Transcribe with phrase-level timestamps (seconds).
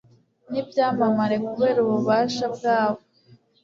[0.51, 3.01] n'ibyamamare kubera ububasha bwabo